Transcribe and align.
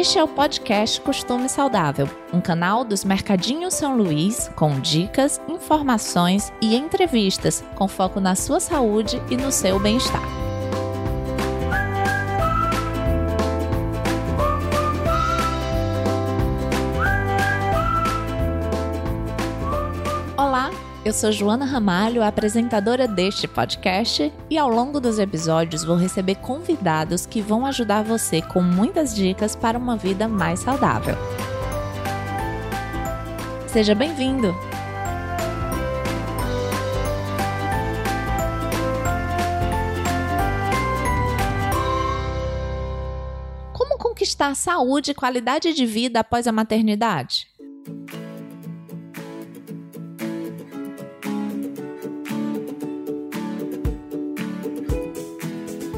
Este 0.00 0.18
é 0.18 0.24
o 0.24 0.28
podcast 0.28 0.98
Costume 1.02 1.46
Saudável, 1.46 2.08
um 2.32 2.40
canal 2.40 2.86
dos 2.86 3.04
Mercadinhos 3.04 3.74
São 3.74 3.98
Luís 3.98 4.50
com 4.56 4.80
dicas, 4.80 5.38
informações 5.46 6.50
e 6.58 6.74
entrevistas 6.74 7.62
com 7.74 7.86
foco 7.86 8.18
na 8.18 8.34
sua 8.34 8.60
saúde 8.60 9.20
e 9.30 9.36
no 9.36 9.52
seu 9.52 9.78
bem-estar. 9.78 10.39
Eu 21.10 21.14
sou 21.14 21.32
Joana 21.32 21.64
Ramalho, 21.64 22.22
apresentadora 22.22 23.08
deste 23.08 23.48
podcast, 23.48 24.32
e 24.48 24.56
ao 24.56 24.70
longo 24.70 25.00
dos 25.00 25.18
episódios 25.18 25.82
vou 25.82 25.96
receber 25.96 26.36
convidados 26.36 27.26
que 27.26 27.42
vão 27.42 27.66
ajudar 27.66 28.04
você 28.04 28.40
com 28.40 28.62
muitas 28.62 29.12
dicas 29.12 29.56
para 29.56 29.76
uma 29.76 29.96
vida 29.96 30.28
mais 30.28 30.60
saudável. 30.60 31.16
Seja 33.66 33.92
bem-vindo! 33.92 34.54
Como 43.72 43.98
conquistar 43.98 44.54
saúde 44.54 45.10
e 45.10 45.14
qualidade 45.14 45.72
de 45.72 45.84
vida 45.84 46.20
após 46.20 46.46
a 46.46 46.52
maternidade? 46.52 47.49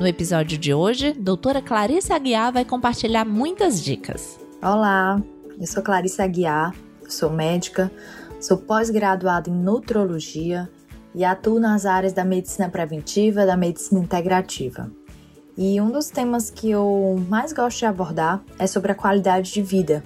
No 0.02 0.08
episódio 0.08 0.58
de 0.58 0.74
hoje, 0.74 1.12
doutora 1.12 1.62
Clarice 1.62 2.12
Aguiar 2.12 2.52
vai 2.52 2.64
compartilhar 2.64 3.24
muitas 3.24 3.80
dicas. 3.80 4.36
Olá, 4.60 5.22
eu 5.60 5.64
sou 5.64 5.80
Clarice 5.80 6.20
Aguiar, 6.20 6.74
sou 7.08 7.30
médica, 7.30 7.88
sou 8.40 8.56
pós-graduada 8.58 9.48
em 9.48 9.52
nutrologia 9.52 10.68
e 11.14 11.24
atuo 11.24 11.60
nas 11.60 11.86
áreas 11.86 12.12
da 12.12 12.24
medicina 12.24 12.68
preventiva 12.68 13.44
e 13.44 13.46
da 13.46 13.56
medicina 13.56 14.00
integrativa. 14.00 14.90
E 15.56 15.80
um 15.80 15.88
dos 15.88 16.08
temas 16.08 16.50
que 16.50 16.68
eu 16.68 17.24
mais 17.28 17.52
gosto 17.52 17.78
de 17.78 17.86
abordar 17.86 18.42
é 18.58 18.66
sobre 18.66 18.90
a 18.90 18.96
qualidade 18.96 19.52
de 19.52 19.62
vida. 19.62 20.02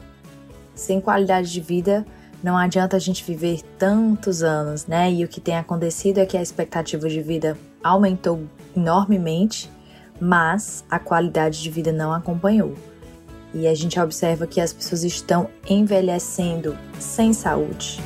Sem 0.74 1.00
qualidade 1.00 1.50
de 1.50 1.60
vida, 1.62 2.04
não 2.44 2.58
adianta 2.58 2.96
a 2.96 3.00
gente 3.00 3.24
viver 3.24 3.62
tantos 3.78 4.42
anos, 4.42 4.86
né? 4.86 5.10
E 5.10 5.24
o 5.24 5.28
que 5.28 5.40
tem 5.40 5.56
acontecido 5.56 6.18
é 6.18 6.26
que 6.26 6.36
a 6.36 6.42
expectativa 6.42 7.08
de 7.08 7.22
vida 7.22 7.56
aumentou 7.82 8.44
enormemente 8.76 9.74
mas 10.20 10.84
a 10.90 10.98
qualidade 10.98 11.62
de 11.62 11.70
vida 11.70 11.92
não 11.92 12.12
acompanhou. 12.12 12.74
E 13.54 13.66
a 13.66 13.74
gente 13.74 13.98
observa 13.98 14.46
que 14.46 14.60
as 14.60 14.72
pessoas 14.72 15.04
estão 15.04 15.48
envelhecendo 15.68 16.76
sem 16.98 17.32
saúde. 17.32 18.00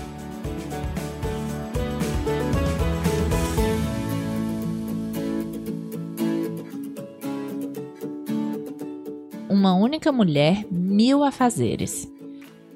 Uma 9.49 9.75
única 9.75 10.13
mulher, 10.13 10.65
mil 10.71 11.25
afazeres. 11.25 12.09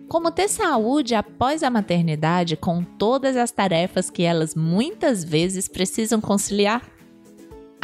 Como 0.08 0.30
ter 0.30 0.48
saúde 0.48 1.14
após 1.14 1.62
a 1.62 1.70
maternidade 1.70 2.56
com 2.56 2.84
todas 2.84 3.36
as 3.36 3.50
tarefas 3.50 4.10
que 4.10 4.22
elas 4.22 4.54
muitas 4.54 5.24
vezes 5.24 5.66
precisam 5.66 6.20
conciliar? 6.20 6.82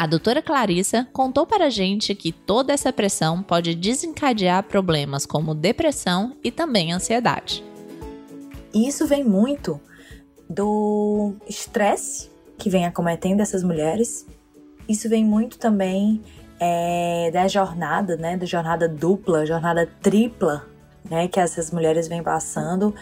A 0.00 0.06
doutora 0.06 0.40
Clarissa 0.40 1.06
contou 1.12 1.44
para 1.44 1.66
a 1.66 1.68
gente 1.68 2.14
que 2.14 2.32
toda 2.32 2.72
essa 2.72 2.90
pressão 2.90 3.42
pode 3.42 3.74
desencadear 3.74 4.62
problemas 4.62 5.26
como 5.26 5.54
depressão 5.54 6.38
e 6.42 6.50
também 6.50 6.90
ansiedade. 6.90 7.62
Isso 8.72 9.06
vem 9.06 9.22
muito 9.22 9.78
do 10.48 11.34
estresse 11.46 12.30
que 12.56 12.70
vem 12.70 12.86
acometendo 12.86 13.42
essas 13.42 13.62
mulheres. 13.62 14.26
Isso 14.88 15.06
vem 15.06 15.22
muito 15.22 15.58
também 15.58 16.22
é, 16.58 17.30
da 17.30 17.46
jornada, 17.46 18.16
né? 18.16 18.38
Da 18.38 18.46
jornada 18.46 18.88
dupla, 18.88 19.44
jornada 19.44 19.86
tripla, 20.00 20.66
né? 21.10 21.28
Que 21.28 21.38
essas 21.38 21.70
mulheres 21.70 22.08
vêm 22.08 22.22
passando. 22.22 22.94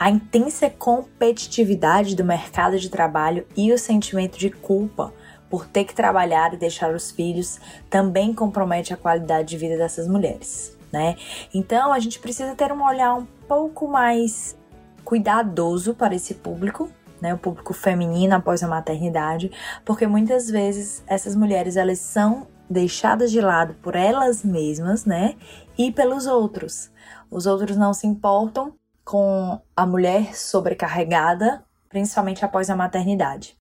A 0.00 0.10
intensa 0.10 0.68
competitividade 0.68 2.16
do 2.16 2.24
mercado 2.24 2.76
de 2.76 2.88
trabalho 2.88 3.46
e 3.56 3.72
o 3.72 3.78
sentimento 3.78 4.36
de 4.36 4.50
culpa 4.50 5.14
por 5.50 5.66
ter 5.66 5.84
que 5.84 5.94
trabalhar 5.94 6.54
e 6.54 6.56
deixar 6.56 6.94
os 6.94 7.10
filhos 7.10 7.60
também 7.88 8.34
compromete 8.34 8.92
a 8.92 8.96
qualidade 8.96 9.48
de 9.48 9.56
vida 9.56 9.76
dessas 9.76 10.06
mulheres, 10.06 10.76
né? 10.92 11.16
Então 11.54 11.92
a 11.92 11.98
gente 11.98 12.18
precisa 12.18 12.54
ter 12.54 12.72
um 12.72 12.84
olhar 12.84 13.14
um 13.14 13.26
pouco 13.46 13.88
mais 13.88 14.56
cuidadoso 15.04 15.94
para 15.94 16.14
esse 16.14 16.34
público, 16.34 16.90
né, 17.20 17.34
o 17.34 17.38
público 17.38 17.72
feminino 17.72 18.34
após 18.34 18.62
a 18.62 18.68
maternidade, 18.68 19.50
porque 19.84 20.06
muitas 20.06 20.50
vezes 20.50 21.02
essas 21.06 21.34
mulheres 21.34 21.76
elas 21.76 21.98
são 21.98 22.46
deixadas 22.68 23.30
de 23.30 23.40
lado 23.40 23.74
por 23.82 23.96
elas 23.96 24.44
mesmas, 24.44 25.04
né, 25.04 25.34
e 25.76 25.90
pelos 25.90 26.26
outros. 26.26 26.90
Os 27.30 27.46
outros 27.46 27.76
não 27.76 27.94
se 27.94 28.06
importam 28.06 28.74
com 29.04 29.58
a 29.74 29.86
mulher 29.86 30.36
sobrecarregada, 30.36 31.64
principalmente 31.88 32.44
após 32.44 32.68
a 32.68 32.76
maternidade. 32.76 33.57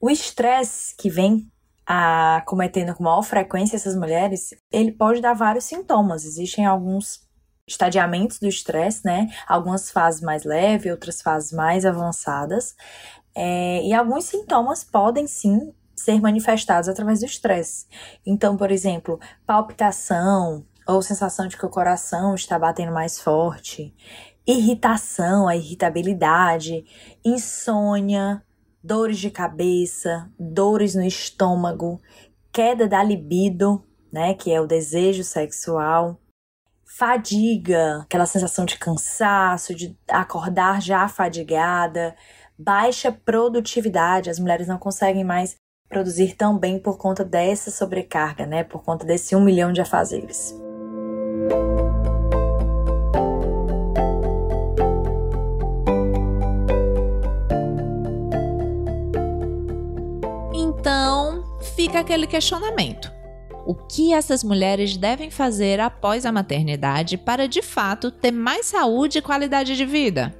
O 0.00 0.08
estresse 0.08 0.96
que 0.96 1.10
vem 1.10 1.46
acometendo 1.86 2.94
com 2.94 3.04
maior 3.04 3.22
frequência 3.22 3.76
essas 3.76 3.94
mulheres, 3.94 4.54
ele 4.72 4.92
pode 4.92 5.20
dar 5.20 5.34
vários 5.34 5.64
sintomas. 5.64 6.24
Existem 6.24 6.64
alguns 6.64 7.28
estadiamentos 7.68 8.38
do 8.38 8.48
estresse, 8.48 9.04
né? 9.04 9.28
Algumas 9.46 9.90
fases 9.90 10.22
mais 10.22 10.44
leves, 10.44 10.90
outras 10.90 11.20
fases 11.20 11.52
mais 11.52 11.84
avançadas. 11.84 12.74
É, 13.34 13.84
e 13.84 13.92
alguns 13.92 14.24
sintomas 14.24 14.82
podem 14.82 15.26
sim 15.26 15.74
ser 15.94 16.18
manifestados 16.18 16.88
através 16.88 17.20
do 17.20 17.26
estresse. 17.26 17.86
Então, 18.24 18.56
por 18.56 18.70
exemplo, 18.70 19.20
palpitação 19.46 20.64
ou 20.86 21.02
sensação 21.02 21.46
de 21.46 21.58
que 21.58 21.66
o 21.66 21.70
coração 21.70 22.34
está 22.34 22.58
batendo 22.58 22.92
mais 22.92 23.20
forte, 23.20 23.94
irritação, 24.46 25.46
a 25.46 25.54
irritabilidade, 25.54 26.84
insônia, 27.22 28.42
dores 28.82 29.18
de 29.18 29.30
cabeça, 29.30 30.30
dores 30.38 30.94
no 30.94 31.04
estômago, 31.04 32.00
queda 32.52 32.88
da 32.88 33.02
libido, 33.02 33.84
né, 34.12 34.34
que 34.34 34.50
é 34.50 34.60
o 34.60 34.66
desejo 34.66 35.22
sexual, 35.22 36.20
fadiga, 36.84 38.00
aquela 38.02 38.26
sensação 38.26 38.64
de 38.64 38.78
cansaço, 38.78 39.74
de 39.74 39.96
acordar 40.08 40.82
já 40.82 41.06
fadigada, 41.08 42.16
baixa 42.58 43.12
produtividade, 43.12 44.30
as 44.30 44.38
mulheres 44.38 44.66
não 44.66 44.78
conseguem 44.78 45.24
mais 45.24 45.54
produzir 45.88 46.36
tão 46.36 46.58
bem 46.58 46.78
por 46.78 46.98
conta 46.98 47.24
dessa 47.24 47.70
sobrecarga, 47.70 48.46
né, 48.46 48.64
por 48.64 48.82
conta 48.82 49.04
desse 49.04 49.34
um 49.34 49.40
milhão 49.40 49.72
de 49.72 49.80
afazeres. 49.80 50.54
Fica 61.80 62.00
aquele 62.00 62.26
questionamento. 62.26 63.10
O 63.64 63.74
que 63.74 64.12
essas 64.12 64.44
mulheres 64.44 64.98
devem 64.98 65.30
fazer 65.30 65.80
após 65.80 66.26
a 66.26 66.32
maternidade 66.32 67.16
para 67.16 67.48
de 67.48 67.62
fato 67.62 68.10
ter 68.10 68.30
mais 68.30 68.66
saúde 68.66 69.16
e 69.16 69.22
qualidade 69.22 69.74
de 69.74 69.86
vida? 69.86 70.34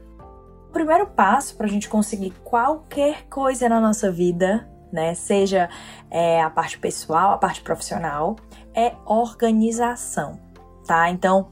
O 0.69 0.71
primeiro 0.71 1.07
passo 1.07 1.57
para 1.57 1.67
a 1.67 1.71
gente 1.71 1.89
conseguir 1.89 2.35
qualquer 2.45 3.27
coisa 3.31 3.71
na 3.71 3.81
nossa 3.81 4.13
vida, 4.13 4.69
né, 4.93 5.15
seja 5.15 5.71
é, 6.11 6.43
a 6.43 6.51
parte 6.51 6.79
pessoal, 6.79 7.33
a 7.33 7.39
parte 7.39 7.63
profissional, 7.63 8.37
é 8.75 8.93
organização, 9.07 10.39
tá? 10.87 11.09
Então, 11.09 11.49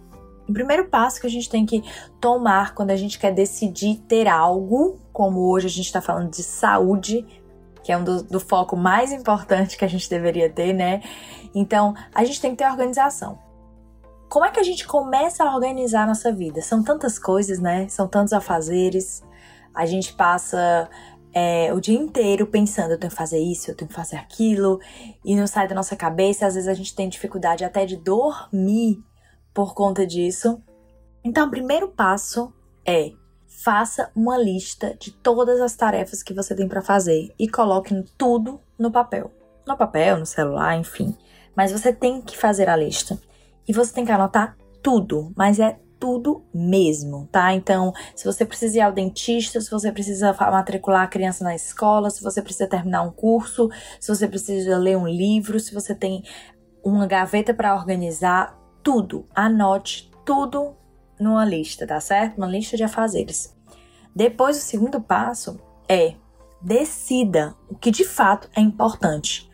o 0.47 0.53
primeiro 0.53 0.89
passo 0.89 1.19
que 1.19 1.27
a 1.27 1.31
gente 1.31 1.49
tem 1.49 1.65
que 1.65 1.83
tomar 2.21 2.75
quando 2.75 2.91
a 2.91 2.97
gente 2.97 3.19
quer 3.19 3.33
decidir 3.33 3.97
ter 4.07 4.29
algo, 4.29 5.01
como 5.15 5.51
hoje 5.51 5.67
a 5.67 5.71
gente 5.71 5.87
está 5.87 6.03
falando 6.03 6.31
de 6.31 6.43
saúde, 6.43 7.25
que 7.89 7.93
é 7.93 7.97
um 7.97 8.05
do, 8.05 8.23
do 8.23 8.39
foco 8.39 8.77
mais 8.77 9.13
importante 9.13 9.79
que 9.79 9.83
a 9.83 9.89
gente 9.89 10.11
deveria 10.11 10.51
ter, 10.51 10.75
né? 10.75 11.01
Então, 11.55 11.95
a 12.15 12.23
gente 12.23 12.39
tem 12.39 12.51
que 12.51 12.59
ter 12.59 12.71
organização. 12.71 13.39
Como 14.29 14.45
é 14.45 14.51
que 14.51 14.61
a 14.61 14.63
gente 14.63 14.87
começa 14.87 15.43
a 15.43 15.55
organizar 15.55 16.03
a 16.03 16.09
nossa 16.09 16.31
vida? 16.31 16.61
São 16.61 16.85
tantas 16.85 17.19
coisas, 17.19 17.59
né? 17.59 17.89
São 17.89 18.07
tantos 18.07 18.35
afazeres. 18.35 19.23
A 19.75 19.87
gente 19.87 20.13
passa 20.13 20.91
é, 21.33 21.73
o 21.73 21.81
dia 21.81 21.99
inteiro 21.99 22.47
pensando, 22.47 22.91
eu 22.91 22.99
tenho 22.99 23.11
que 23.11 23.17
fazer 23.17 23.39
isso, 23.39 23.71
eu 23.71 23.75
tenho 23.75 23.89
que 23.89 23.95
fazer 23.95 24.17
aquilo, 24.17 24.79
e 25.25 25.35
não 25.35 25.47
sai 25.47 25.67
da 25.67 25.75
nossa 25.75 25.97
cabeça. 25.97 26.47
Às 26.47 26.57
vezes 26.57 26.69
a 26.69 26.75
gente 26.75 26.95
tem 26.95 27.09
dificuldade 27.09 27.65
até 27.65 27.87
de 27.87 27.97
dormir 27.97 29.03
por 29.55 29.73
conta 29.73 30.07
disso. 30.07 30.63
Então, 31.25 31.47
o 31.47 31.51
primeiro 31.51 31.89
passo 31.89 32.53
é 32.85 33.13
faça 33.63 34.11
uma 34.15 34.39
lista 34.39 34.95
de 35.01 35.11
todas 35.11 35.61
as 35.61 35.75
tarefas 35.75 36.23
que 36.23 36.33
você 36.33 36.55
tem 36.55 36.69
para 36.69 36.81
fazer 36.81 37.35
e 37.39 37.49
coloque 37.49 37.93
tudo 38.17 38.61
no 38.79 38.91
papel. 38.91 39.33
No 39.67 39.77
papel, 39.77 40.17
no 40.17 40.27
celular, 40.27 40.79
enfim. 40.79 41.17
Mas 41.57 41.73
você 41.73 41.93
tem 41.93 42.23
que 42.23 42.37
fazer 42.37 42.69
a 42.69 42.77
lista. 42.77 43.19
E 43.67 43.73
você 43.73 43.93
tem 43.93 44.05
que 44.05 44.13
anotar 44.13 44.57
tudo, 44.81 45.33
mas 45.37 45.59
é 45.59 45.77
tudo 45.99 46.45
mesmo, 46.55 47.27
tá? 47.33 47.53
Então, 47.53 47.93
se 48.15 48.25
você 48.25 48.47
precisa 48.47 48.79
ir 48.79 48.81
ao 48.81 48.93
dentista, 48.93 49.61
se 49.61 49.71
você 49.71 49.91
precisa 49.91 50.33
matricular 50.33 51.03
a 51.03 51.09
criança 51.09 51.43
na 51.43 51.57
escola, 51.57 52.11
se 52.11 52.23
você 52.23 52.41
precisa 52.41 52.69
terminar 52.69 53.03
um 53.03 53.11
curso, 53.11 53.69
se 53.99 54.09
você 54.09 54.29
precisa 54.29 54.79
ler 54.79 54.97
um 54.97 55.09
livro, 55.09 55.59
se 55.59 55.75
você 55.75 55.97
tem 55.97 56.23
uma 56.83 57.09
gaveta 57.09 57.53
para 57.53 57.75
organizar, 57.75 58.57
tudo, 58.85 59.27
anote 59.35 60.09
tudo 60.25 60.78
numa 61.21 61.45
lista, 61.45 61.87
tá 61.87 62.01
certo? 62.01 62.39
Uma 62.39 62.47
lista 62.47 62.77
de 62.77 62.85
afazeres. 62.85 63.55
Depois, 64.15 64.57
o 64.57 64.61
segundo 64.61 65.01
passo 65.01 65.61
é 65.89 66.15
decida 66.61 67.55
o 67.69 67.77
que 67.77 67.91
de 67.91 68.05
fato 68.05 68.49
é 68.55 68.61
importante 68.61 69.49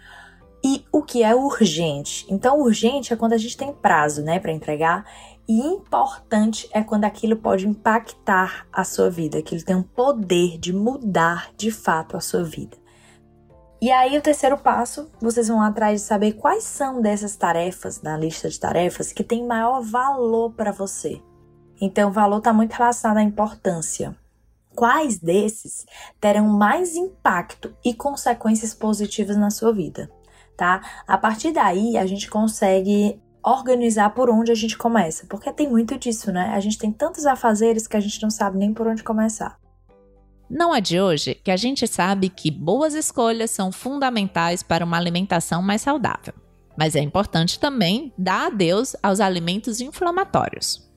e 0.65 0.85
o 0.91 1.03
que 1.03 1.23
é 1.23 1.35
urgente. 1.35 2.27
Então, 2.31 2.61
urgente 2.61 3.13
é 3.13 3.17
quando 3.17 3.35
a 3.35 3.39
gente 3.39 3.57
tem 3.57 3.73
prazo, 3.73 4.23
né, 4.23 4.39
para 4.39 4.53
entregar 4.53 5.05
e 5.47 5.61
importante 5.61 6.67
é 6.73 6.83
quando 6.83 7.05
aquilo 7.05 7.37
pode 7.37 7.69
impactar 7.69 8.67
a 8.73 8.83
sua 8.83 9.11
vida, 9.11 9.39
aquilo 9.39 9.63
tem 9.63 9.77
um 9.77 9.83
poder 9.83 10.57
de 10.59 10.73
mudar 10.73 11.51
de 11.55 11.71
fato 11.71 12.17
a 12.17 12.21
sua 12.21 12.43
vida. 12.43 12.79
E 13.83 13.93
aí, 13.93 14.17
o 14.17 14.23
terceiro 14.23 14.57
passo, 14.57 15.11
vocês 15.21 15.49
vão 15.49 15.61
atrás 15.61 16.01
de 16.01 16.07
saber 16.07 16.33
quais 16.33 16.65
são 16.65 17.03
dessas 17.03 17.37
tarefas, 17.37 18.01
na 18.01 18.17
lista 18.17 18.49
de 18.49 18.59
tarefas, 18.59 19.13
que 19.13 19.23
tem 19.23 19.47
maior 19.47 19.83
valor 19.83 20.53
para 20.53 20.73
você. 20.73 21.21
Então, 21.81 22.09
o 22.09 22.13
valor 22.13 22.39
está 22.39 22.53
muito 22.53 22.73
relacionado 22.73 23.19
à 23.19 23.23
importância. 23.23 24.17
Quais 24.75 25.19
desses 25.19 25.87
terão 26.21 26.49
mais 26.49 26.97
impacto 26.97 27.75
e 27.85 27.95
consequências 27.95 28.75
positivas 28.75 29.37
na 29.37 29.51
sua 29.51 29.73
vida, 29.73 30.11
tá? 30.57 30.83
A 31.07 31.17
partir 31.17 31.53
daí, 31.53 31.97
a 31.97 32.07
gente 32.07 32.29
consegue 32.29 33.21
organizar 33.43 34.11
por 34.11 34.31
onde 34.31 34.51
a 34.51 34.55
gente 34.55 34.77
começa, 34.77 35.27
porque 35.29 35.53
tem 35.53 35.69
muito 35.69 35.99
disso, 35.99 36.33
né? 36.33 36.53
A 36.55 36.61
gente 36.61 36.79
tem 36.79 36.91
tantos 36.91 37.27
afazeres 37.27 37.87
que 37.87 37.97
a 37.97 38.01
gente 38.01 38.23
não 38.23 38.31
sabe 38.31 38.59
nem 38.59 38.73
por 38.73 38.87
onde 38.87 39.05
começar. 39.05 39.59
Não 40.49 40.75
é 40.75 40.81
de 40.81 41.01
hoje 41.01 41.35
que 41.35 41.51
a 41.51 41.57
gente 41.57 41.87
sabe 41.87 42.29
que 42.29 42.51
boas 42.51 42.95
escolhas 42.95 43.51
são 43.51 43.71
fundamentais 43.71 44.63
para 44.63 44.85
uma 44.85 44.97
alimentação 44.97 45.63
mais 45.63 45.83
saudável. 45.83 46.35
Mas 46.77 46.97
é 46.97 47.01
importante 47.01 47.59
também 47.59 48.13
dar 48.19 48.47
adeus 48.47 48.97
aos 49.03 49.21
alimentos 49.21 49.81
inflamatórios. 49.81 50.91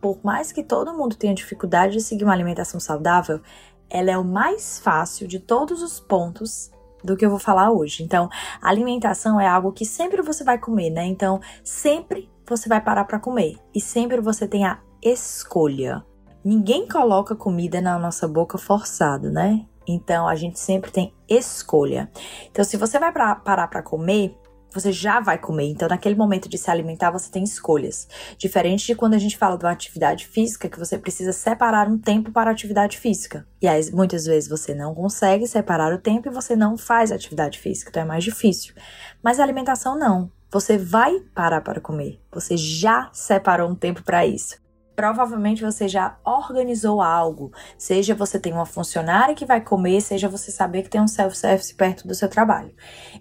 Por 0.00 0.18
mais 0.22 0.50
que 0.52 0.62
todo 0.62 0.94
mundo 0.94 1.16
tenha 1.16 1.34
dificuldade 1.34 1.94
de 1.94 2.00
seguir 2.00 2.24
uma 2.24 2.32
alimentação 2.32 2.80
saudável, 2.80 3.40
ela 3.88 4.10
é 4.10 4.16
o 4.16 4.24
mais 4.24 4.78
fácil 4.78 5.26
de 5.26 5.38
todos 5.38 5.82
os 5.82 6.00
pontos 6.00 6.70
do 7.02 7.16
que 7.16 7.24
eu 7.24 7.30
vou 7.30 7.38
falar 7.38 7.70
hoje. 7.70 8.02
Então, 8.02 8.28
alimentação 8.62 9.40
é 9.40 9.46
algo 9.46 9.72
que 9.72 9.84
sempre 9.84 10.22
você 10.22 10.44
vai 10.44 10.58
comer, 10.58 10.90
né? 10.90 11.04
Então, 11.06 11.40
sempre 11.64 12.30
você 12.46 12.68
vai 12.68 12.80
parar 12.80 13.04
para 13.04 13.18
comer 13.18 13.56
e 13.74 13.80
sempre 13.80 14.20
você 14.20 14.46
tem 14.46 14.64
a 14.64 14.78
escolha. 15.02 16.04
Ninguém 16.44 16.88
coloca 16.88 17.34
comida 17.34 17.80
na 17.80 17.98
nossa 17.98 18.26
boca 18.26 18.56
forçado, 18.56 19.30
né? 19.30 19.66
Então, 19.86 20.28
a 20.28 20.34
gente 20.34 20.58
sempre 20.58 20.90
tem 20.90 21.12
escolha. 21.28 22.10
Então, 22.50 22.64
se 22.64 22.76
você 22.76 22.98
vai 22.98 23.12
pra, 23.12 23.34
parar 23.34 23.68
para 23.68 23.82
comer, 23.82 24.36
você 24.72 24.92
já 24.92 25.20
vai 25.20 25.38
comer. 25.38 25.68
Então, 25.68 25.88
naquele 25.88 26.14
momento 26.14 26.48
de 26.48 26.58
se 26.58 26.70
alimentar, 26.70 27.10
você 27.10 27.30
tem 27.30 27.42
escolhas. 27.44 28.08
Diferente 28.38 28.86
de 28.86 28.94
quando 28.94 29.14
a 29.14 29.18
gente 29.18 29.36
fala 29.36 29.56
de 29.56 29.64
uma 29.64 29.72
atividade 29.72 30.26
física, 30.26 30.68
que 30.68 30.78
você 30.78 30.98
precisa 30.98 31.32
separar 31.32 31.88
um 31.88 31.98
tempo 31.98 32.32
para 32.32 32.50
a 32.50 32.52
atividade 32.52 32.98
física. 32.98 33.46
E 33.60 33.68
aí, 33.68 33.90
muitas 33.92 34.24
vezes 34.24 34.48
você 34.48 34.74
não 34.74 34.94
consegue 34.94 35.46
separar 35.46 35.92
o 35.92 35.98
tempo 35.98 36.28
e 36.28 36.32
você 36.32 36.56
não 36.56 36.76
faz 36.76 37.12
atividade 37.12 37.58
física, 37.58 37.90
então 37.90 38.02
é 38.02 38.06
mais 38.06 38.24
difícil. 38.24 38.74
Mas 39.22 39.38
a 39.38 39.42
alimentação 39.42 39.98
não. 39.98 40.30
Você 40.52 40.76
vai 40.76 41.20
parar 41.34 41.60
para 41.60 41.80
comer. 41.80 42.20
Você 42.32 42.56
já 42.56 43.08
separou 43.12 43.70
um 43.70 43.74
tempo 43.74 44.02
para 44.02 44.26
isso 44.26 44.58
provavelmente 45.00 45.64
você 45.64 45.88
já 45.88 46.18
organizou 46.22 47.00
algo. 47.00 47.50
Seja 47.78 48.14
você 48.14 48.38
tem 48.38 48.52
uma 48.52 48.66
funcionária 48.66 49.34
que 49.34 49.46
vai 49.46 49.58
comer, 49.58 50.02
seja 50.02 50.28
você 50.28 50.50
saber 50.50 50.82
que 50.82 50.90
tem 50.90 51.00
um 51.00 51.08
self-service 51.08 51.74
perto 51.74 52.06
do 52.06 52.14
seu 52.14 52.28
trabalho. 52.28 52.74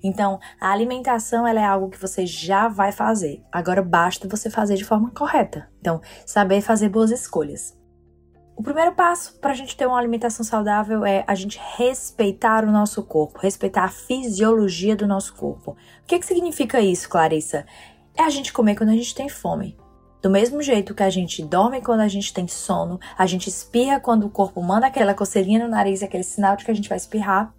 Então, 0.03 0.41
a 0.59 0.73
alimentação 0.73 1.47
ela 1.47 1.61
é 1.61 1.63
algo 1.63 1.89
que 1.89 1.97
você 1.97 2.25
já 2.25 2.67
vai 2.67 2.91
fazer. 2.91 3.41
Agora 3.49 3.81
basta 3.81 4.27
você 4.27 4.49
fazer 4.49 4.75
de 4.75 4.83
forma 4.83 5.09
correta. 5.11 5.69
Então, 5.79 6.01
saber 6.25 6.59
fazer 6.59 6.89
boas 6.89 7.11
escolhas. 7.11 7.77
O 8.57 8.61
primeiro 8.61 8.91
passo 8.91 9.39
para 9.39 9.51
a 9.51 9.55
gente 9.55 9.77
ter 9.77 9.85
uma 9.85 9.97
alimentação 9.97 10.43
saudável 10.43 11.05
é 11.05 11.23
a 11.25 11.33
gente 11.33 11.57
respeitar 11.77 12.65
o 12.65 12.71
nosso 12.73 13.03
corpo, 13.03 13.39
respeitar 13.39 13.85
a 13.85 13.89
fisiologia 13.89 14.97
do 14.97 15.07
nosso 15.07 15.33
corpo. 15.33 15.77
O 16.03 16.05
que, 16.05 16.19
que 16.19 16.25
significa 16.25 16.81
isso, 16.81 17.07
Clarissa? 17.07 17.65
É 18.17 18.23
a 18.23 18.29
gente 18.29 18.51
comer 18.51 18.75
quando 18.75 18.89
a 18.89 18.97
gente 18.97 19.15
tem 19.15 19.29
fome. 19.29 19.77
Do 20.21 20.30
mesmo 20.30 20.62
jeito 20.62 20.94
que 20.94 21.04
a 21.04 21.10
gente 21.10 21.44
dorme 21.44 21.81
quando 21.81 22.01
a 22.01 22.07
gente 22.07 22.33
tem 22.33 22.48
sono, 22.48 23.00
a 23.18 23.25
gente 23.25 23.48
espirra 23.48 24.01
quando 24.01 24.25
o 24.25 24.30
corpo 24.30 24.62
manda 24.62 24.88
aquela 24.88 25.13
coceirinha 25.13 25.60
no 25.60 25.69
nariz, 25.69 26.04
aquele 26.04 26.24
sinal 26.24 26.57
de 26.57 26.66
que 26.66 26.71
a 26.71 26.74
gente 26.74 26.89
vai 26.89 26.98
espirrar. 26.98 27.54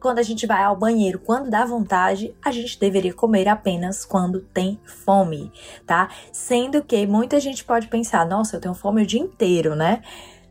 Quando 0.00 0.18
a 0.20 0.22
gente 0.22 0.46
vai 0.46 0.62
ao 0.62 0.76
banheiro, 0.76 1.18
quando 1.18 1.50
dá 1.50 1.64
vontade, 1.64 2.34
a 2.42 2.52
gente 2.52 2.78
deveria 2.78 3.12
comer 3.12 3.48
apenas 3.48 4.04
quando 4.04 4.40
tem 4.40 4.80
fome, 4.84 5.52
tá? 5.84 6.08
Sendo 6.32 6.82
que 6.82 7.06
muita 7.06 7.38
gente 7.40 7.64
pode 7.64 7.88
pensar, 7.88 8.24
nossa, 8.24 8.56
eu 8.56 8.60
tenho 8.60 8.72
fome 8.72 9.02
o 9.02 9.06
dia 9.06 9.20
inteiro, 9.20 9.74
né? 9.74 10.00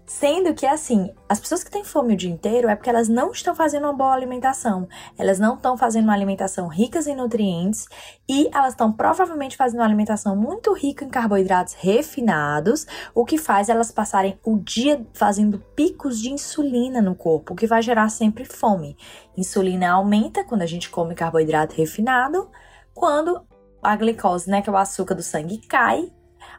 Sendo 0.09 0.55
que, 0.55 0.65
assim, 0.65 1.13
as 1.29 1.39
pessoas 1.39 1.63
que 1.63 1.69
têm 1.69 1.83
fome 1.83 2.15
o 2.15 2.17
dia 2.17 2.31
inteiro 2.31 2.67
é 2.67 2.75
porque 2.75 2.89
elas 2.89 3.07
não 3.07 3.29
estão 3.29 3.53
fazendo 3.53 3.83
uma 3.83 3.93
boa 3.93 4.11
alimentação. 4.11 4.87
Elas 5.15 5.37
não 5.37 5.53
estão 5.53 5.77
fazendo 5.77 6.05
uma 6.05 6.15
alimentação 6.15 6.67
rica 6.67 6.99
em 7.07 7.15
nutrientes 7.15 7.85
e 8.27 8.49
elas 8.51 8.73
estão 8.73 8.91
provavelmente 8.91 9.55
fazendo 9.55 9.81
uma 9.81 9.85
alimentação 9.85 10.35
muito 10.35 10.73
rica 10.73 11.05
em 11.05 11.09
carboidratos 11.09 11.75
refinados, 11.75 12.87
o 13.13 13.23
que 13.23 13.37
faz 13.37 13.69
elas 13.69 13.91
passarem 13.91 14.39
o 14.43 14.57
dia 14.57 15.05
fazendo 15.13 15.59
picos 15.75 16.19
de 16.19 16.31
insulina 16.31 17.03
no 17.03 17.13
corpo, 17.13 17.53
o 17.53 17.55
que 17.55 17.67
vai 17.67 17.83
gerar 17.83 18.09
sempre 18.09 18.45
fome. 18.45 18.97
Insulina 19.37 19.91
aumenta 19.91 20.43
quando 20.43 20.63
a 20.63 20.65
gente 20.65 20.89
come 20.89 21.13
carboidrato 21.13 21.75
refinado, 21.75 22.49
quando 22.95 23.45
a 23.83 23.95
glicose, 23.95 24.49
né, 24.49 24.63
que 24.63 24.71
é 24.71 24.73
o 24.73 24.75
açúcar 24.77 25.13
do 25.13 25.21
sangue, 25.21 25.59
cai 25.67 26.11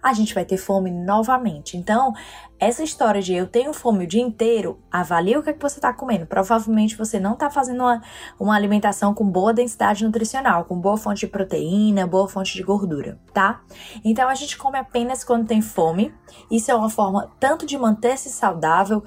a 0.02 0.12
gente 0.12 0.34
vai 0.34 0.44
ter 0.44 0.56
fome 0.56 0.90
novamente. 0.90 1.76
Então, 1.76 2.12
essa 2.58 2.82
história 2.82 3.22
de 3.22 3.34
eu 3.34 3.46
tenho 3.46 3.72
fome 3.72 4.04
o 4.04 4.06
dia 4.06 4.22
inteiro, 4.22 4.82
avalie 4.90 5.36
o 5.36 5.42
que, 5.42 5.50
é 5.50 5.52
que 5.52 5.62
você 5.62 5.78
está 5.78 5.92
comendo. 5.92 6.26
Provavelmente 6.26 6.96
você 6.96 7.18
não 7.18 7.34
está 7.34 7.50
fazendo 7.50 7.80
uma, 7.80 8.02
uma 8.38 8.54
alimentação 8.54 9.14
com 9.14 9.24
boa 9.24 9.52
densidade 9.52 10.04
nutricional, 10.04 10.64
com 10.64 10.78
boa 10.78 10.96
fonte 10.96 11.20
de 11.20 11.26
proteína, 11.26 12.06
boa 12.06 12.28
fonte 12.28 12.54
de 12.54 12.62
gordura, 12.62 13.18
tá? 13.32 13.62
Então, 14.04 14.28
a 14.28 14.34
gente 14.34 14.58
come 14.58 14.78
apenas 14.78 15.24
quando 15.24 15.46
tem 15.46 15.62
fome. 15.62 16.14
Isso 16.50 16.70
é 16.70 16.74
uma 16.74 16.90
forma 16.90 17.30
tanto 17.38 17.66
de 17.66 17.78
manter-se 17.78 18.28
saudável, 18.28 19.02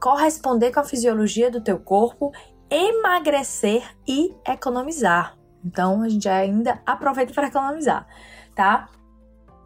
corresponder 0.00 0.72
com 0.72 0.80
a 0.80 0.84
fisiologia 0.84 1.50
do 1.50 1.60
teu 1.60 1.78
corpo, 1.78 2.32
emagrecer 2.70 3.82
e 4.06 4.34
economizar. 4.46 5.36
Então, 5.64 6.02
a 6.02 6.08
gente 6.08 6.28
ainda 6.28 6.80
aproveita 6.86 7.32
para 7.32 7.48
economizar, 7.48 8.06
tá? 8.54 8.88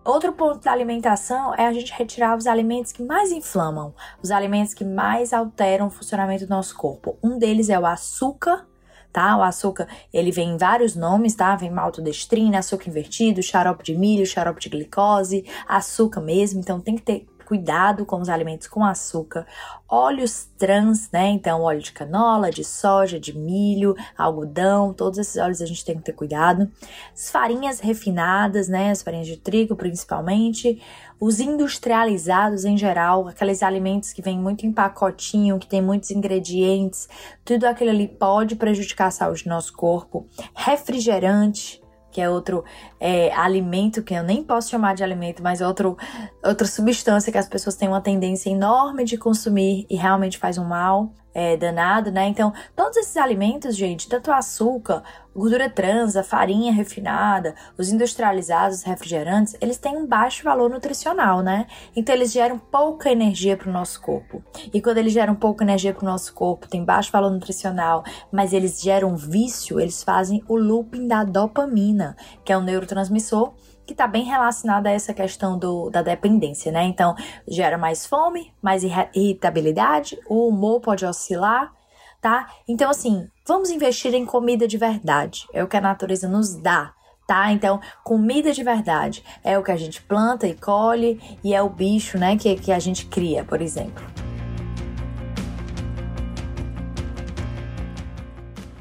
Outro 0.04 0.32
ponto 0.32 0.58
da 0.58 0.72
alimentação 0.72 1.54
é 1.54 1.64
a 1.64 1.72
gente 1.72 1.92
retirar 1.92 2.36
os 2.36 2.48
alimentos 2.48 2.90
que 2.90 3.04
mais 3.04 3.30
inflamam, 3.30 3.94
os 4.20 4.32
alimentos 4.32 4.74
que 4.74 4.84
mais 4.84 5.32
alteram 5.32 5.86
o 5.86 5.90
funcionamento 5.90 6.44
do 6.44 6.50
nosso 6.50 6.76
corpo. 6.76 7.16
Um 7.22 7.38
deles 7.38 7.68
é 7.68 7.78
o 7.78 7.86
açúcar, 7.86 8.66
tá? 9.12 9.36
O 9.36 9.42
açúcar, 9.42 9.86
ele 10.12 10.32
vem 10.32 10.54
em 10.54 10.56
vários 10.56 10.96
nomes, 10.96 11.36
tá? 11.36 11.54
Vem 11.54 11.70
maltodestrina, 11.70 12.58
açúcar 12.58 12.88
invertido, 12.88 13.40
xarope 13.44 13.84
de 13.84 13.96
milho, 13.96 14.26
xarope 14.26 14.60
de 14.60 14.70
glicose, 14.70 15.44
açúcar 15.68 16.20
mesmo, 16.20 16.58
então 16.58 16.80
tem 16.80 16.96
que 16.96 17.02
ter 17.02 17.26
cuidado 17.44 18.04
com 18.04 18.20
os 18.20 18.28
alimentos 18.28 18.66
com 18.66 18.84
açúcar, 18.84 19.46
óleos 19.88 20.48
trans, 20.56 21.10
né? 21.10 21.28
Então, 21.28 21.62
óleo 21.62 21.80
de 21.80 21.92
canola, 21.92 22.50
de 22.50 22.64
soja, 22.64 23.20
de 23.20 23.36
milho, 23.36 23.94
algodão, 24.16 24.92
todos 24.92 25.18
esses 25.18 25.36
óleos 25.36 25.60
a 25.60 25.66
gente 25.66 25.84
tem 25.84 25.96
que 25.96 26.04
ter 26.04 26.12
cuidado. 26.12 26.70
As 27.14 27.30
farinhas 27.30 27.80
refinadas, 27.80 28.68
né? 28.68 28.90
As 28.90 29.02
farinhas 29.02 29.26
de 29.26 29.36
trigo, 29.36 29.76
principalmente. 29.76 30.80
Os 31.20 31.38
industrializados 31.38 32.64
em 32.64 32.76
geral, 32.76 33.28
aqueles 33.28 33.62
alimentos 33.62 34.12
que 34.12 34.22
vêm 34.22 34.38
muito 34.38 34.66
em 34.66 34.72
pacotinho, 34.72 35.58
que 35.58 35.68
tem 35.68 35.80
muitos 35.80 36.10
ingredientes, 36.10 37.08
tudo 37.44 37.64
aquilo 37.66 37.90
ali 37.90 38.08
pode 38.08 38.56
prejudicar 38.56 39.06
a 39.06 39.10
saúde 39.12 39.44
do 39.44 39.50
nosso 39.50 39.72
corpo. 39.72 40.26
Refrigerante, 40.52 41.80
que 42.10 42.20
é 42.20 42.28
outro 42.28 42.64
é, 43.02 43.34
alimento 43.34 44.00
que 44.00 44.14
eu 44.14 44.22
nem 44.22 44.44
posso 44.44 44.70
chamar 44.70 44.94
de 44.94 45.02
alimento, 45.02 45.42
mas 45.42 45.60
outro, 45.60 45.98
outra 46.44 46.68
substância 46.68 47.32
que 47.32 47.38
as 47.38 47.48
pessoas 47.48 47.74
têm 47.74 47.88
uma 47.88 48.00
tendência 48.00 48.48
enorme 48.48 49.04
de 49.04 49.18
consumir 49.18 49.84
e 49.90 49.96
realmente 49.96 50.38
faz 50.38 50.56
um 50.56 50.64
mal 50.64 51.12
é, 51.34 51.56
danado, 51.56 52.10
né? 52.10 52.26
Então, 52.26 52.52
todos 52.76 52.96
esses 52.96 53.16
alimentos, 53.16 53.76
gente, 53.76 54.08
tanto 54.08 54.30
açúcar, 54.30 55.02
gordura 55.34 55.70
trans, 55.70 56.14
a 56.14 56.22
farinha 56.22 56.72
refinada, 56.72 57.54
os 57.78 57.90
industrializados, 57.90 58.78
os 58.78 58.84
refrigerantes, 58.84 59.56
eles 59.60 59.78
têm 59.78 59.96
um 59.96 60.06
baixo 60.06 60.44
valor 60.44 60.68
nutricional, 60.68 61.40
né? 61.40 61.66
Então, 61.96 62.14
eles 62.14 62.32
geram 62.32 62.58
pouca 62.58 63.10
energia 63.10 63.56
para 63.56 63.68
o 63.68 63.72
nosso 63.72 64.00
corpo. 64.00 64.42
E 64.72 64.80
quando 64.80 64.98
eles 64.98 65.12
geram 65.12 65.34
pouca 65.34 65.64
energia 65.64 65.94
para 65.94 66.02
o 66.02 66.08
nosso 66.08 66.34
corpo, 66.34 66.68
tem 66.68 66.84
baixo 66.84 67.10
valor 67.10 67.30
nutricional, 67.30 68.04
mas 68.30 68.52
eles 68.52 68.80
geram 68.80 69.16
vício, 69.16 69.80
eles 69.80 70.02
fazem 70.02 70.44
o 70.46 70.56
looping 70.56 71.08
da 71.08 71.24
dopamina, 71.24 72.16
que 72.44 72.52
é 72.52 72.58
um 72.58 72.62
neurotransmissor 72.92 73.54
que 73.84 73.92
está 73.92 74.06
bem 74.06 74.24
relacionada 74.24 74.88
a 74.88 74.92
essa 74.92 75.12
questão 75.12 75.58
do, 75.58 75.90
da 75.90 76.02
dependência, 76.02 76.70
né? 76.70 76.84
Então, 76.84 77.16
gera 77.48 77.76
mais 77.76 78.06
fome, 78.06 78.52
mais 78.62 78.84
irritabilidade, 78.84 80.18
o 80.28 80.46
humor 80.48 80.80
pode 80.80 81.04
oscilar, 81.04 81.72
tá? 82.20 82.48
Então, 82.68 82.88
assim, 82.88 83.28
vamos 83.46 83.70
investir 83.70 84.14
em 84.14 84.24
comida 84.24 84.68
de 84.68 84.78
verdade, 84.78 85.46
é 85.52 85.64
o 85.64 85.68
que 85.68 85.76
a 85.76 85.80
natureza 85.80 86.28
nos 86.28 86.54
dá. 86.54 86.92
Tá? 87.24 87.52
Então, 87.52 87.80
comida 88.02 88.52
de 88.52 88.64
verdade 88.64 89.22
é 89.44 89.56
o 89.56 89.62
que 89.62 89.70
a 89.70 89.76
gente 89.76 90.02
planta 90.02 90.46
e 90.46 90.54
colhe 90.54 91.20
e 91.42 91.54
é 91.54 91.62
o 91.62 91.70
bicho, 91.70 92.18
né, 92.18 92.36
que, 92.36 92.56
que 92.56 92.72
a 92.72 92.80
gente 92.80 93.06
cria, 93.06 93.44
por 93.44 93.62
exemplo. 93.62 94.31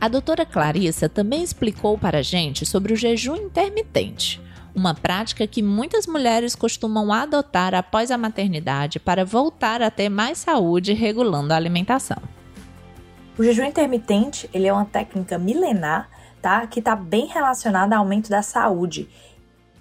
A 0.01 0.08
doutora 0.08 0.48
Clarissa 0.48 1.08
também 1.08 1.43
explicou 1.43 1.96
para 1.96 2.17
a 2.17 2.22
gente 2.24 2.65
sobre 2.65 2.91
o 2.91 2.96
jejum 2.96 3.36
intermitente, 3.36 4.41
uma 4.74 4.96
prática 4.96 5.46
que 5.46 5.62
muitas 5.62 6.08
mulheres 6.08 6.55
costumam 6.55 7.13
adotar 7.13 7.75
após 7.75 8.10
a 8.10 8.17
maternidade 8.17 9.00
para 9.00 9.24
voltar 9.24 9.79
a 9.79 9.91
ter 9.91 10.10
mais 10.10 10.39
saúde 10.39 10.91
regulando 10.93 11.53
a 11.53 11.55
alimentação. 11.55 12.17
O 13.38 13.43
jejum 13.43 13.63
intermitente 13.63 14.50
ele 14.51 14.65
é 14.65 14.74
uma 14.74 14.86
técnica 14.86 15.38
milenar 15.38 16.10
tá, 16.41 16.65
que 16.65 16.79
está 16.79 16.96
bem 16.96 17.27
relacionada 17.27 17.96
ao 17.96 18.01
aumento 18.01 18.27
da 18.27 18.41
saúde 18.41 19.08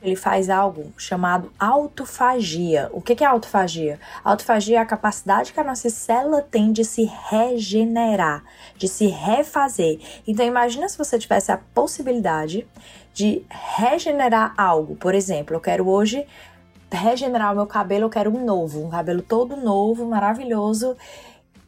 ele 0.02 0.16
faz 0.16 0.48
algo 0.48 0.92
chamado 0.96 1.52
autofagia. 1.58 2.88
O 2.92 3.00
que 3.00 3.22
é 3.22 3.26
autofagia? 3.26 3.98
Autofagia 4.24 4.78
é 4.78 4.80
a 4.80 4.86
capacidade 4.86 5.52
que 5.52 5.60
a 5.60 5.64
nossa 5.64 5.90
célula 5.90 6.42
tem 6.42 6.72
de 6.72 6.84
se 6.84 7.04
regenerar, 7.28 8.42
de 8.76 8.88
se 8.88 9.06
refazer. 9.06 10.00
Então 10.26 10.44
imagina 10.44 10.88
se 10.88 10.96
você 10.96 11.18
tivesse 11.18 11.52
a 11.52 11.58
possibilidade 11.74 12.66
de 13.12 13.44
regenerar 13.48 14.54
algo. 14.56 14.96
Por 14.96 15.14
exemplo, 15.14 15.56
eu 15.56 15.60
quero 15.60 15.88
hoje 15.88 16.26
regenerar 16.90 17.52
o 17.52 17.56
meu 17.56 17.66
cabelo, 17.66 18.06
eu 18.06 18.10
quero 18.10 18.34
um 18.34 18.44
novo, 18.44 18.84
um 18.84 18.90
cabelo 18.90 19.22
todo 19.22 19.56
novo, 19.56 20.06
maravilhoso, 20.06 20.96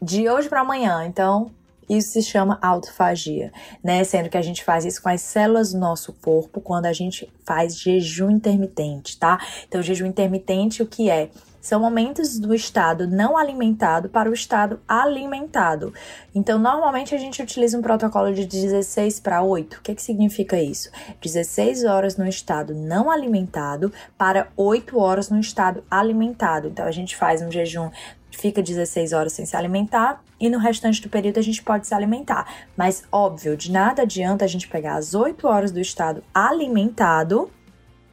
de 0.00 0.28
hoje 0.28 0.48
para 0.48 0.60
amanhã. 0.60 1.04
Então, 1.04 1.50
isso 1.96 2.12
se 2.12 2.22
chama 2.22 2.58
autofagia, 2.62 3.52
né? 3.82 4.02
Sendo 4.04 4.28
que 4.28 4.36
a 4.36 4.42
gente 4.42 4.64
faz 4.64 4.84
isso 4.84 5.02
com 5.02 5.08
as 5.08 5.20
células 5.20 5.72
do 5.72 5.78
nosso 5.78 6.12
corpo 6.12 6.60
quando 6.60 6.86
a 6.86 6.92
gente 6.92 7.30
faz 7.44 7.78
jejum 7.78 8.30
intermitente, 8.30 9.18
tá? 9.18 9.38
Então, 9.66 9.82
jejum 9.82 10.06
intermitente, 10.06 10.82
o 10.82 10.86
que 10.86 11.10
é? 11.10 11.30
São 11.62 11.78
momentos 11.78 12.40
do 12.40 12.52
estado 12.52 13.06
não 13.06 13.36
alimentado 13.36 14.08
para 14.08 14.28
o 14.28 14.34
estado 14.34 14.80
alimentado. 14.88 15.94
Então, 16.34 16.58
normalmente 16.58 17.14
a 17.14 17.18
gente 17.18 17.40
utiliza 17.40 17.78
um 17.78 17.82
protocolo 17.82 18.34
de 18.34 18.44
16 18.44 19.20
para 19.20 19.42
8. 19.42 19.74
O 19.76 19.80
que, 19.80 19.94
que 19.94 20.02
significa 20.02 20.60
isso? 20.60 20.90
16 21.22 21.84
horas 21.84 22.16
no 22.16 22.26
estado 22.26 22.74
não 22.74 23.08
alimentado 23.08 23.92
para 24.18 24.48
8 24.56 24.98
horas 24.98 25.30
no 25.30 25.38
estado 25.38 25.84
alimentado. 25.88 26.66
Então, 26.66 26.84
a 26.84 26.90
gente 26.90 27.14
faz 27.16 27.40
um 27.40 27.50
jejum 27.50 27.90
fica 28.32 28.62
16 28.62 29.12
horas 29.12 29.32
sem 29.32 29.46
se 29.46 29.56
alimentar 29.56 30.22
e 30.40 30.50
no 30.50 30.58
restante 30.58 31.00
do 31.00 31.08
período 31.08 31.38
a 31.38 31.42
gente 31.42 31.62
pode 31.62 31.86
se 31.86 31.94
alimentar. 31.94 32.46
Mas, 32.76 33.04
óbvio, 33.12 33.56
de 33.56 33.70
nada 33.70 34.02
adianta 34.02 34.44
a 34.44 34.48
gente 34.48 34.68
pegar 34.68 34.96
as 34.96 35.14
8 35.14 35.46
horas 35.46 35.70
do 35.70 35.80
estado 35.80 36.24
alimentado 36.34 37.50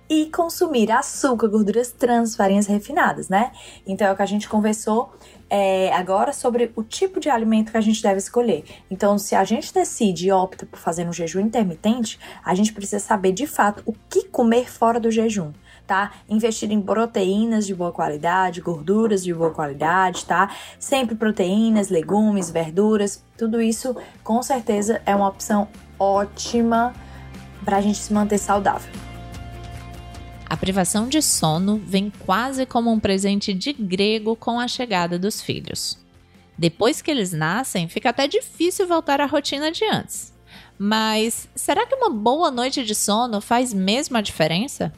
e 0.10 0.26
consumir 0.26 0.92
açúcar, 0.92 1.48
gorduras 1.48 1.92
trans, 1.92 2.36
farinhas 2.36 2.66
refinadas, 2.66 3.30
né? 3.30 3.52
Então 3.86 4.08
é 4.08 4.12
o 4.12 4.16
que 4.16 4.24
a 4.24 4.26
gente 4.26 4.50
conversou 4.50 5.14
é, 5.48 5.94
agora 5.94 6.34
sobre 6.34 6.72
o 6.76 6.84
tipo 6.84 7.20
de 7.20 7.30
alimento 7.30 7.72
que 7.72 7.78
a 7.78 7.82
gente 7.82 8.02
deve 8.02 8.18
escolher. 8.18 8.64
Então, 8.90 9.20
se 9.20 9.36
a 9.36 9.44
gente 9.44 9.72
decide 9.72 10.28
e 10.28 10.32
opta 10.32 10.66
por 10.66 10.80
fazer 10.80 11.08
um 11.08 11.14
jejum 11.14 11.40
intermitente, 11.40 12.20
a 12.44 12.56
gente 12.56 12.74
precisa 12.74 13.00
saber 13.00 13.34
de 13.34 13.46
fato 13.46 13.84
o 13.86 13.94
que 14.10 14.26
comer 14.26 14.70
fora 14.70 15.00
do 15.00 15.12
jejum 15.12 15.52
tá? 15.90 16.12
Investir 16.30 16.72
em 16.72 16.80
proteínas 16.80 17.66
de 17.66 17.74
boa 17.74 17.92
qualidade, 17.92 18.62
gorduras 18.62 19.24
de 19.24 19.34
boa 19.34 19.50
qualidade, 19.50 20.24
tá? 20.24 20.56
Sempre 20.78 21.16
proteínas, 21.16 21.90
legumes, 21.90 22.52
verduras, 22.52 23.24
tudo 23.36 23.60
isso 23.60 23.96
com 24.24 24.44
certeza 24.44 25.02
é 25.04 25.16
uma 25.16 25.28
opção 25.28 25.68
ótima 25.98 26.94
para 27.66 27.78
a 27.78 27.82
gente 27.82 27.98
se 27.98 28.14
manter 28.14 28.38
saudável. 28.38 28.92
A 30.48 30.56
privação 30.56 31.08
de 31.08 31.24
sono 31.24 31.82
vem 31.84 32.14
quase 32.24 32.68
como 32.68 32.92
um 32.92 33.00
presente 33.00 33.52
de 33.52 33.74
grego 33.74 34.36
com 34.36 34.60
a 34.60 34.68
chegada 34.68 35.18
dos 35.18 35.42
filhos. 35.42 35.98
Depois 36.56 37.02
que 37.02 37.10
eles 37.10 37.34
nascem, 37.34 37.88
fica 37.88 38.10
até 38.10 38.28
difícil 38.28 38.88
voltar 38.88 39.20
à 39.20 39.26
rotina 39.26 39.72
de 39.72 39.86
antes. 39.86 40.32
Mas 40.78 41.50
será 41.56 41.88
que 41.88 41.96
uma 41.96 42.12
boa 42.12 42.52
noite 42.52 42.84
de 42.84 42.94
sono 42.94 43.42
faz 43.42 43.74
mesmo 43.74 44.18
a 44.18 44.22
diferença? 44.22 44.94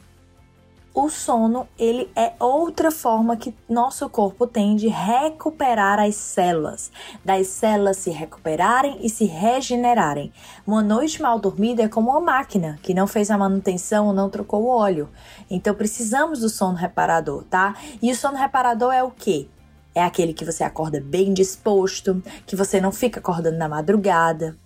O 0.94 1.08
sono 1.08 1.66
ele 1.78 2.10
é 2.14 2.32
outra 2.38 2.90
forma 2.90 3.36
que 3.36 3.54
nosso 3.68 4.08
corpo 4.08 4.46
tem 4.46 4.76
de 4.76 4.88
recuperar 4.88 5.98
as 5.98 6.14
células, 6.14 6.92
das 7.24 7.46
células 7.46 7.96
se 7.96 8.10
recuperarem 8.10 8.98
e 9.00 9.08
se 9.08 9.24
regenerarem. 9.24 10.32
Uma 10.66 10.82
noite 10.82 11.22
mal 11.22 11.38
dormida 11.38 11.82
é 11.82 11.88
como 11.88 12.10
uma 12.10 12.20
máquina 12.20 12.78
que 12.82 12.92
não 12.92 13.06
fez 13.06 13.30
a 13.30 13.38
manutenção 13.38 14.08
ou 14.08 14.12
não 14.12 14.28
trocou 14.28 14.64
o 14.64 14.68
óleo. 14.68 15.08
Então 15.50 15.74
precisamos 15.74 16.40
do 16.40 16.48
sono 16.48 16.76
reparador, 16.76 17.44
tá? 17.44 17.74
E 18.00 18.10
o 18.10 18.16
sono 18.16 18.36
reparador 18.36 18.92
é 18.92 19.02
o 19.02 19.10
quê? 19.10 19.48
É 19.94 20.02
aquele 20.02 20.32
que 20.32 20.44
você 20.44 20.64
acorda 20.64 21.00
bem 21.00 21.34
disposto, 21.34 22.22
que 22.46 22.56
você 22.56 22.80
não 22.80 22.90
fica 22.90 23.20
acordando 23.20 23.58
na 23.58 23.68
madrugada, 23.68 24.56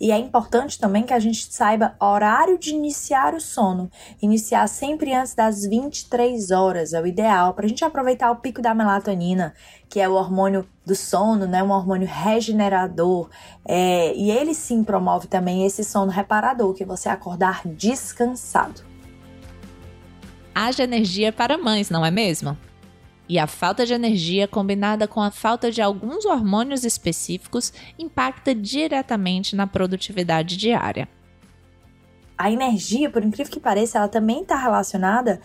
e 0.00 0.10
é 0.10 0.18
importante 0.18 0.78
também 0.78 1.02
que 1.02 1.14
a 1.14 1.18
gente 1.18 1.52
saiba 1.52 1.94
horário 2.00 2.58
de 2.58 2.70
iniciar 2.70 3.34
o 3.34 3.40
sono. 3.40 3.90
Iniciar 4.20 4.66
sempre 4.68 5.14
antes 5.14 5.34
das 5.34 5.64
23 5.64 6.50
horas 6.50 6.92
é 6.92 7.00
o 7.00 7.06
ideal 7.06 7.54
para 7.54 7.66
a 7.66 7.68
gente 7.68 7.84
aproveitar 7.84 8.30
o 8.30 8.36
pico 8.36 8.60
da 8.60 8.74
melatonina, 8.74 9.54
que 9.88 10.00
é 10.00 10.08
o 10.08 10.14
hormônio 10.14 10.66
do 10.84 10.94
sono, 10.94 11.46
né? 11.46 11.62
Um 11.62 11.70
hormônio 11.70 12.08
regenerador. 12.08 13.28
É, 13.64 14.14
e 14.14 14.30
ele 14.30 14.54
sim 14.54 14.82
promove 14.82 15.26
também 15.26 15.64
esse 15.64 15.84
sono 15.84 16.10
reparador, 16.10 16.74
que 16.74 16.84
você 16.84 17.08
acordar 17.08 17.62
descansado. 17.64 18.82
Haja 20.54 20.84
energia 20.84 21.32
para 21.32 21.56
mães, 21.56 21.88
não 21.88 22.04
é 22.04 22.10
mesmo? 22.10 22.56
E 23.28 23.38
a 23.38 23.46
falta 23.46 23.86
de 23.86 23.94
energia, 23.94 24.48
combinada 24.48 25.06
com 25.06 25.20
a 25.20 25.30
falta 25.30 25.70
de 25.70 25.80
alguns 25.80 26.24
hormônios 26.24 26.84
específicos, 26.84 27.72
impacta 27.98 28.54
diretamente 28.54 29.54
na 29.56 29.66
produtividade 29.66 30.56
diária. 30.56 31.08
A 32.36 32.50
energia, 32.50 33.08
por 33.08 33.24
incrível 33.24 33.52
que 33.52 33.60
pareça, 33.60 33.98
ela 33.98 34.08
também 34.08 34.42
está 34.42 34.56
relacionada 34.56 35.40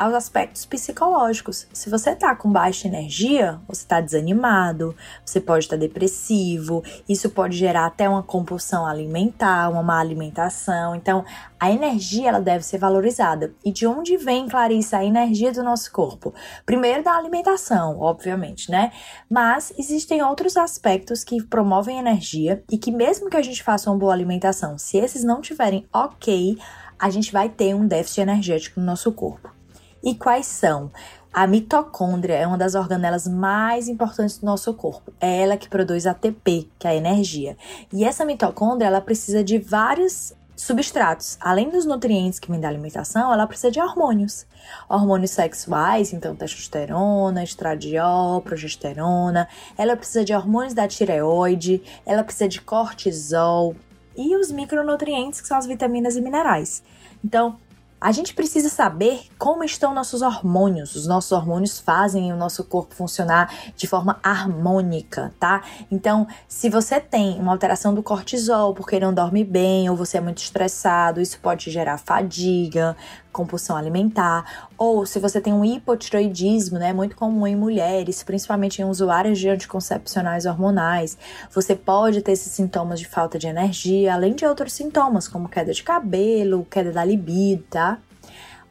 aos 0.00 0.14
aspectos 0.14 0.64
psicológicos. 0.64 1.66
Se 1.74 1.90
você 1.90 2.16
tá 2.16 2.34
com 2.34 2.50
baixa 2.50 2.88
energia, 2.88 3.60
você 3.68 3.86
tá 3.86 4.00
desanimado, 4.00 4.96
você 5.22 5.38
pode 5.38 5.66
estar 5.66 5.76
tá 5.76 5.80
depressivo, 5.80 6.82
isso 7.06 7.28
pode 7.28 7.54
gerar 7.54 7.84
até 7.84 8.08
uma 8.08 8.22
compulsão 8.22 8.86
alimentar, 8.86 9.68
uma 9.68 9.82
má 9.82 10.00
alimentação. 10.00 10.96
Então, 10.96 11.22
a 11.58 11.70
energia 11.70 12.30
ela 12.30 12.40
deve 12.40 12.64
ser 12.64 12.78
valorizada. 12.78 13.52
E 13.62 13.70
de 13.70 13.86
onde 13.86 14.16
vem, 14.16 14.48
Clarissa, 14.48 14.96
a 14.96 15.04
energia 15.04 15.52
do 15.52 15.62
nosso 15.62 15.92
corpo? 15.92 16.32
Primeiro 16.64 17.04
da 17.04 17.14
alimentação, 17.14 18.00
obviamente, 18.00 18.70
né? 18.70 18.92
Mas 19.28 19.70
existem 19.78 20.22
outros 20.22 20.56
aspectos 20.56 21.22
que 21.22 21.42
promovem 21.42 21.98
energia 21.98 22.64
e 22.72 22.78
que 22.78 22.90
mesmo 22.90 23.28
que 23.28 23.36
a 23.36 23.42
gente 23.42 23.62
faça 23.62 23.90
uma 23.90 23.98
boa 23.98 24.14
alimentação, 24.14 24.78
se 24.78 24.96
esses 24.96 25.22
não 25.22 25.42
tiverem 25.42 25.86
ok, 25.92 26.58
a 26.98 27.10
gente 27.10 27.30
vai 27.30 27.50
ter 27.50 27.74
um 27.74 27.86
déficit 27.86 28.22
energético 28.22 28.80
no 28.80 28.86
nosso 28.86 29.12
corpo. 29.12 29.59
E 30.02 30.14
quais 30.14 30.46
são? 30.46 30.90
A 31.32 31.46
mitocôndria 31.46 32.34
é 32.34 32.46
uma 32.46 32.58
das 32.58 32.74
organelas 32.74 33.28
mais 33.28 33.86
importantes 33.86 34.38
do 34.38 34.46
nosso 34.46 34.74
corpo. 34.74 35.12
É 35.20 35.42
ela 35.42 35.56
que 35.56 35.68
produz 35.68 36.06
ATP, 36.06 36.68
que 36.78 36.86
é 36.88 36.90
a 36.90 36.94
energia. 36.94 37.56
E 37.92 38.04
essa 38.04 38.24
mitocôndria, 38.24 38.88
ela 38.88 39.00
precisa 39.00 39.44
de 39.44 39.58
vários 39.58 40.34
substratos. 40.56 41.38
Além 41.40 41.70
dos 41.70 41.86
nutrientes 41.86 42.38
que 42.38 42.50
vêm 42.50 42.60
da 42.60 42.68
alimentação, 42.68 43.32
ela 43.32 43.46
precisa 43.46 43.70
de 43.70 43.80
hormônios. 43.80 44.44
Hormônios 44.88 45.30
sexuais, 45.30 46.12
então 46.12 46.34
testosterona, 46.34 47.42
estradiol, 47.42 48.42
progesterona. 48.42 49.48
Ela 49.78 49.96
precisa 49.96 50.24
de 50.24 50.34
hormônios 50.34 50.74
da 50.74 50.86
tireoide, 50.88 51.82
ela 52.04 52.24
precisa 52.24 52.48
de 52.48 52.60
cortisol 52.60 53.74
e 54.16 54.36
os 54.36 54.50
micronutrientes, 54.50 55.40
que 55.40 55.48
são 55.48 55.56
as 55.56 55.66
vitaminas 55.66 56.16
e 56.16 56.20
minerais. 56.20 56.82
Então, 57.24 57.56
a 58.00 58.12
gente 58.12 58.32
precisa 58.32 58.70
saber 58.70 59.24
como 59.38 59.62
estão 59.62 59.92
nossos 59.92 60.22
hormônios. 60.22 60.94
Os 60.94 61.06
nossos 61.06 61.32
hormônios 61.32 61.78
fazem 61.78 62.32
o 62.32 62.36
nosso 62.36 62.64
corpo 62.64 62.94
funcionar 62.94 63.54
de 63.76 63.86
forma 63.86 64.18
harmônica, 64.22 65.34
tá? 65.38 65.62
Então, 65.90 66.26
se 66.48 66.70
você 66.70 66.98
tem 66.98 67.38
uma 67.38 67.52
alteração 67.52 67.92
do 67.92 68.02
cortisol 68.02 68.72
porque 68.74 68.98
não 68.98 69.12
dorme 69.12 69.44
bem 69.44 69.90
ou 69.90 69.96
você 69.96 70.16
é 70.16 70.20
muito 70.20 70.38
estressado, 70.38 71.20
isso 71.20 71.38
pode 71.40 71.70
gerar 71.70 71.98
fadiga, 71.98 72.96
compulsão 73.32 73.76
alimentar, 73.76 74.68
ou 74.76 75.06
se 75.06 75.18
você 75.18 75.40
tem 75.40 75.52
um 75.52 75.64
hipotiroidismo, 75.64 76.78
né, 76.78 76.92
muito 76.92 77.16
comum 77.16 77.46
em 77.46 77.56
mulheres, 77.56 78.22
principalmente 78.22 78.82
em 78.82 78.84
usuários 78.84 79.38
de 79.38 79.48
anticoncepcionais 79.48 80.46
hormonais, 80.46 81.16
você 81.52 81.74
pode 81.74 82.22
ter 82.22 82.32
esses 82.32 82.52
sintomas 82.52 82.98
de 82.98 83.06
falta 83.06 83.38
de 83.38 83.46
energia, 83.46 84.14
além 84.14 84.34
de 84.34 84.44
outros 84.44 84.72
sintomas, 84.72 85.28
como 85.28 85.48
queda 85.48 85.72
de 85.72 85.82
cabelo, 85.82 86.66
queda 86.70 86.90
da 86.92 87.04
libido, 87.04 87.64
tá? 87.70 87.89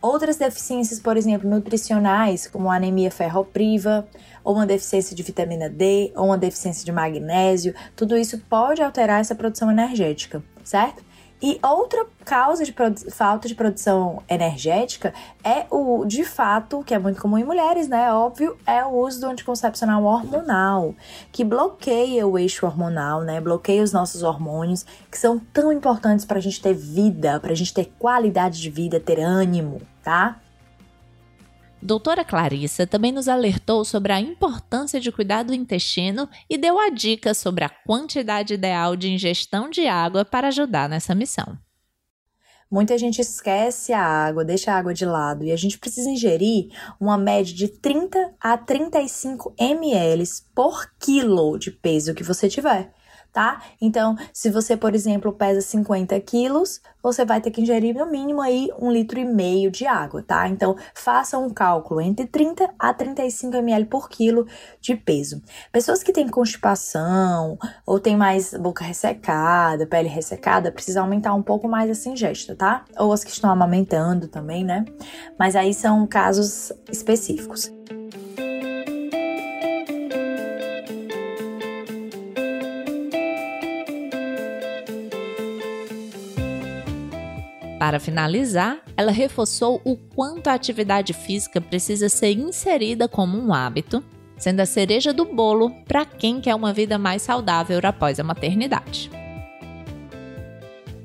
Outras 0.02 0.38
deficiências, 0.38 1.00
por 1.00 1.18
exemplo, 1.18 1.50
nutricionais, 1.50 2.48
como 2.48 2.72
anemia 2.72 3.12
ferropriva, 3.12 4.08
ou 4.44 4.56
uma 4.56 4.66
deficiência 4.66 5.14
de 5.14 5.22
vitamina 5.22 5.70
D, 5.70 6.14
ou 6.16 6.28
uma 6.28 6.38
deficiência 6.38 6.86
de 6.86 6.92
magnésio, 6.92 7.76
tudo 7.96 8.16
isso 8.16 8.40
pode 8.50 8.82
alterar 8.82 9.20
essa 9.20 9.36
produção 9.36 9.70
energética, 9.70 10.42
certo? 10.64 11.04
E 11.42 11.58
outra 11.64 12.06
causa 12.26 12.66
de 12.66 12.76
falta 13.12 13.48
de 13.48 13.56
produção 13.56 14.22
energética 14.30 15.14
é 15.44 15.66
o, 15.72 16.04
de 16.06 16.26
fato, 16.26 16.84
que 16.84 16.94
é 16.94 17.00
muito 17.00 17.22
comum 17.22 17.38
em 17.38 17.46
mulheres, 17.46 17.88
né? 17.88 18.12
Óbvio, 18.14 18.58
é 18.68 18.84
o 18.84 18.90
uso 18.90 19.22
do 19.22 19.28
anticoncepcional 19.28 20.04
hormonal, 20.04 20.94
que 21.32 21.46
bloqueia 21.46 22.28
o 22.28 22.38
eixo 22.38 22.66
hormonal, 22.66 23.22
né? 23.22 23.40
Bloqueia 23.40 23.82
os 23.82 23.94
nossos 23.94 24.22
hormônios, 24.22 24.86
que 25.10 25.18
são 25.18 25.40
tão 25.40 25.72
importantes 25.72 26.26
para 26.26 26.40
a 26.40 26.42
gente 26.42 26.62
ter 26.62 26.74
vida, 26.74 27.40
para 27.40 27.54
a 27.54 27.56
gente 27.56 27.74
ter 27.74 27.86
qualidade 27.98 28.62
de 28.62 28.70
vida, 28.70 29.00
ter 29.00 29.20
ânimo, 29.20 29.82
tá? 30.04 30.40
Doutora 31.82 32.26
Clarissa 32.26 32.86
também 32.86 33.12
nos 33.12 33.30
alertou 33.30 33.86
sobre 33.86 34.12
a 34.12 34.20
importância 34.20 35.00
de 35.00 35.12
cuidar 35.12 35.44
do 35.44 35.54
intestino 35.54 36.28
e 36.50 36.58
deu 36.58 36.78
a 36.78 36.90
dica 36.90 37.34
sobre 37.34 37.64
a 37.64 37.70
quantidade 37.70 38.54
ideal 38.54 38.98
de 38.98 39.10
ingestão 39.10 39.70
de 39.70 39.88
água 39.88 40.26
para 40.26 40.50
ajudar 40.50 40.90
nessa 40.90 41.16
missão. 41.16 41.58
Muita 42.70 43.00
gente 43.00 43.20
esquece 43.20 43.94
a 43.94 44.04
água, 44.04 44.46
deixa 44.46 44.72
a 44.72 44.78
água 44.78 44.94
de 44.94 45.04
lado 45.04 45.44
e 45.44 45.52
a 45.52 45.56
gente 45.56 45.80
precisa 45.80 46.08
ingerir 46.08 46.70
uma 47.00 47.18
média 47.18 47.56
de 47.56 47.68
30 47.68 48.36
a 48.40 48.56
35 48.58 49.56
ml 49.58 50.24
por 50.60 50.92
quilo 51.00 51.58
de 51.58 51.72
peso 51.72 52.14
que 52.14 52.22
você 52.22 52.50
tiver 52.50 52.92
tá? 53.32 53.62
Então, 53.80 54.18
se 54.34 54.50
você, 54.50 54.76
por 54.76 54.96
exemplo, 54.96 55.32
pesa 55.32 55.62
50 55.62 56.20
quilos, 56.22 56.82
você 57.02 57.24
vai 57.24 57.40
ter 57.40 57.52
que 57.52 57.62
ingerir 57.62 57.96
no 57.96 58.08
mínimo 58.08 58.42
aí 58.42 58.70
um 58.80 58.92
litro 58.92 59.20
e 59.20 59.24
meio 59.24 59.70
de 59.70 59.86
água, 59.86 60.24
tá? 60.24 60.48
Então, 60.50 60.76
faça 60.96 61.38
um 61.38 61.48
cálculo 61.50 62.02
entre 62.02 62.26
30 62.26 62.74
a 62.80 62.92
35 62.92 63.56
ml 63.56 63.86
por 63.86 64.10
quilo 64.10 64.48
de 64.82 64.96
peso. 64.96 65.44
Pessoas 65.72 66.02
que 66.02 66.12
têm 66.12 66.28
constipação 66.28 67.56
ou 67.86 68.00
têm 68.00 68.18
mais 68.18 68.52
boca 68.56 68.84
ressecada, 68.84 69.86
pele 69.86 70.10
ressecada, 70.10 70.72
precisa 70.72 71.02
aumentar 71.02 71.36
um 71.36 71.44
pouco 71.44 71.68
mais 71.68 71.90
essa 71.90 72.10
ingesta, 72.10 72.56
tá? 72.56 72.84
Ou 72.98 73.14
as 73.14 73.24
que 73.24 73.30
estão 73.30 73.52
amamentando 73.52 74.28
também, 74.28 74.66
né? 74.66 74.86
Mas 75.38 75.56
aí 75.56 75.72
são 75.72 76.08
casos 76.08 76.74
específicos. 76.92 77.72
Para 87.80 87.98
finalizar, 87.98 88.82
ela 88.98 89.10
reforçou 89.10 89.80
o 89.86 89.96
quanto 89.96 90.50
a 90.50 90.54
atividade 90.54 91.14
física 91.14 91.62
precisa 91.62 92.10
ser 92.10 92.34
inserida 92.34 93.08
como 93.08 93.38
um 93.38 93.54
hábito, 93.54 94.04
sendo 94.38 94.60
a 94.60 94.66
cereja 94.66 95.14
do 95.14 95.24
bolo 95.24 95.72
para 95.88 96.04
quem 96.04 96.42
quer 96.42 96.54
uma 96.54 96.74
vida 96.74 96.98
mais 96.98 97.22
saudável 97.22 97.80
após 97.82 98.20
a 98.20 98.24
maternidade. 98.24 99.10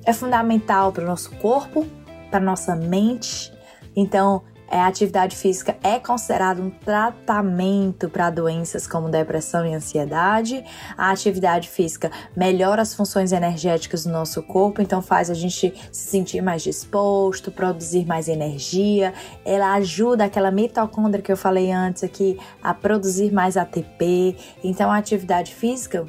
É 0.04 0.12
fundamental 0.12 0.90
para 0.90 1.04
o 1.04 1.06
nosso 1.06 1.30
corpo, 1.36 1.86
para 2.28 2.40
nossa 2.40 2.74
mente. 2.74 3.52
Então, 3.94 4.42
a 4.70 4.86
atividade 4.86 5.36
física 5.36 5.76
é 5.82 5.98
considerada 5.98 6.60
um 6.60 6.70
tratamento 6.70 8.08
para 8.08 8.30
doenças 8.30 8.86
como 8.86 9.08
depressão 9.08 9.66
e 9.66 9.74
ansiedade. 9.74 10.64
A 10.96 11.10
atividade 11.10 11.68
física 11.68 12.10
melhora 12.36 12.82
as 12.82 12.94
funções 12.94 13.32
energéticas 13.32 14.04
do 14.04 14.12
nosso 14.12 14.42
corpo, 14.42 14.82
então 14.82 15.00
faz 15.00 15.30
a 15.30 15.34
gente 15.34 15.72
se 15.92 16.08
sentir 16.08 16.42
mais 16.42 16.62
disposto, 16.62 17.52
produzir 17.52 18.04
mais 18.06 18.28
energia. 18.28 19.14
Ela 19.44 19.74
ajuda 19.74 20.24
aquela 20.24 20.50
mitocôndria 20.50 21.22
que 21.22 21.32
eu 21.32 21.36
falei 21.36 21.70
antes 21.70 22.02
aqui 22.02 22.38
a 22.62 22.74
produzir 22.74 23.32
mais 23.32 23.56
ATP. 23.56 24.36
Então 24.62 24.90
a 24.90 24.96
atividade 24.96 25.54
física, 25.54 26.06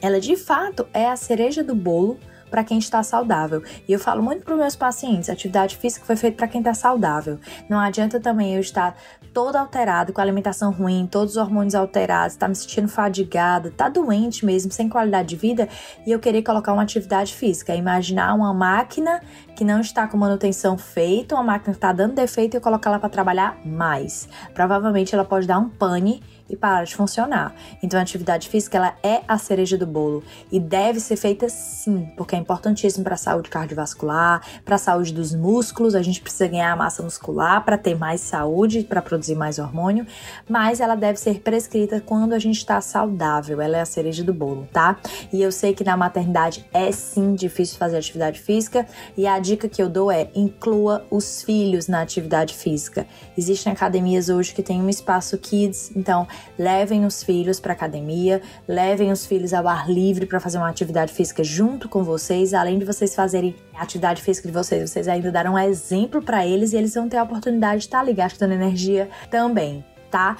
ela 0.00 0.20
de 0.20 0.36
fato 0.36 0.86
é 0.92 1.08
a 1.08 1.16
cereja 1.16 1.64
do 1.64 1.74
bolo 1.74 2.18
para 2.54 2.62
quem 2.62 2.78
está 2.78 3.02
saudável. 3.02 3.64
E 3.88 3.92
eu 3.92 3.98
falo 3.98 4.22
muito 4.22 4.44
para 4.44 4.54
os 4.54 4.60
meus 4.60 4.76
pacientes, 4.76 5.28
atividade 5.28 5.76
física 5.76 6.06
foi 6.06 6.14
feita 6.14 6.36
para 6.36 6.46
quem 6.46 6.60
está 6.60 6.72
saudável. 6.72 7.36
Não 7.68 7.80
adianta 7.80 8.20
também 8.20 8.54
eu 8.54 8.60
estar 8.60 8.96
todo 9.32 9.56
alterado, 9.56 10.12
com 10.12 10.20
alimentação 10.20 10.70
ruim, 10.70 11.08
todos 11.10 11.32
os 11.32 11.36
hormônios 11.36 11.74
alterados, 11.74 12.36
tá 12.36 12.46
me 12.46 12.54
sentindo 12.54 12.86
fadigada, 12.86 13.72
tá 13.72 13.88
doente 13.88 14.46
mesmo, 14.46 14.70
sem 14.70 14.88
qualidade 14.88 15.30
de 15.30 15.36
vida, 15.36 15.68
e 16.06 16.12
eu 16.12 16.20
querer 16.20 16.42
colocar 16.42 16.72
uma 16.72 16.84
atividade 16.84 17.34
física. 17.34 17.74
Imaginar 17.74 18.32
uma 18.34 18.54
máquina 18.54 19.20
que 19.56 19.64
não 19.64 19.80
está 19.80 20.06
com 20.06 20.16
manutenção 20.16 20.78
feita, 20.78 21.34
uma 21.34 21.42
máquina 21.42 21.72
que 21.72 21.78
está 21.78 21.92
dando 21.92 22.14
defeito 22.14 22.54
e 22.54 22.56
eu 22.58 22.60
colocar 22.60 22.90
ela 22.90 23.00
para 23.00 23.08
trabalhar 23.08 23.58
mais. 23.66 24.28
Provavelmente 24.54 25.12
ela 25.12 25.24
pode 25.24 25.48
dar 25.48 25.58
um 25.58 25.68
pane 25.68 26.22
e 26.48 26.56
parar 26.56 26.84
de 26.84 26.94
funcionar. 26.94 27.54
Então 27.82 27.98
a 27.98 28.02
atividade 28.02 28.48
física 28.48 28.76
ela 28.76 28.94
é 29.02 29.22
a 29.26 29.38
cereja 29.38 29.78
do 29.78 29.86
bolo 29.86 30.22
e 30.50 30.60
deve 30.60 31.00
ser 31.00 31.16
feita 31.16 31.48
sim, 31.48 32.10
porque 32.16 32.36
é 32.36 32.38
importantíssimo 32.38 33.04
para 33.04 33.14
a 33.14 33.18
saúde 33.18 33.48
cardiovascular, 33.48 34.42
para 34.64 34.76
a 34.76 34.78
saúde 34.78 35.12
dos 35.12 35.34
músculos, 35.34 35.94
a 35.94 36.02
gente 36.02 36.20
precisa 36.20 36.46
ganhar 36.46 36.76
massa 36.76 37.02
muscular 37.02 37.64
para 37.64 37.78
ter 37.78 37.96
mais 37.96 38.20
saúde, 38.20 38.84
para 38.84 39.00
produzir 39.00 39.34
mais 39.34 39.58
hormônio, 39.58 40.06
mas 40.48 40.80
ela 40.80 40.94
deve 40.94 41.18
ser 41.18 41.40
prescrita 41.40 42.00
quando 42.00 42.32
a 42.32 42.38
gente 42.38 42.58
está 42.58 42.80
saudável, 42.80 43.60
ela 43.60 43.78
é 43.78 43.80
a 43.80 43.86
cereja 43.86 44.22
do 44.22 44.34
bolo, 44.34 44.68
tá? 44.72 44.98
E 45.32 45.40
eu 45.40 45.50
sei 45.50 45.74
que 45.74 45.84
na 45.84 45.96
maternidade 45.96 46.66
é 46.72 46.92
sim 46.92 47.34
difícil 47.34 47.78
fazer 47.78 47.96
atividade 47.96 48.40
física 48.40 48.86
e 49.16 49.26
a 49.26 49.38
dica 49.38 49.68
que 49.68 49.82
eu 49.82 49.88
dou 49.88 50.10
é 50.10 50.28
inclua 50.34 51.06
os 51.10 51.42
filhos 51.42 51.88
na 51.88 52.02
atividade 52.02 52.54
física. 52.54 53.06
Existem 53.36 53.72
academias 53.72 54.28
hoje 54.28 54.54
que 54.54 54.62
tem 54.62 54.80
um 54.82 54.88
espaço 54.88 55.38
kids, 55.38 55.90
então 55.96 56.26
levem 56.58 57.04
os 57.04 57.22
filhos 57.22 57.60
para 57.60 57.72
academia, 57.72 58.40
levem 58.66 59.10
os 59.10 59.26
filhos 59.26 59.52
ao 59.52 59.66
ar 59.66 59.90
livre 59.90 60.26
para 60.26 60.40
fazer 60.40 60.58
uma 60.58 60.68
atividade 60.68 61.12
física 61.12 61.42
junto 61.42 61.88
com 61.88 62.02
vocês, 62.02 62.54
além 62.54 62.78
de 62.78 62.84
vocês 62.84 63.14
fazerem 63.14 63.54
a 63.74 63.82
atividade 63.82 64.22
física 64.22 64.48
de 64.48 64.54
vocês, 64.54 64.90
vocês 64.90 65.08
ainda 65.08 65.30
darão 65.30 65.54
um 65.54 65.58
exemplo 65.58 66.22
para 66.22 66.46
eles 66.46 66.72
e 66.72 66.76
eles 66.76 66.94
vão 66.94 67.08
ter 67.08 67.16
a 67.16 67.22
oportunidade 67.22 67.80
de 67.80 67.86
estar 67.86 68.00
ali 68.00 68.12
gastando 68.12 68.52
energia 68.52 69.08
também, 69.30 69.84
tá? 70.10 70.36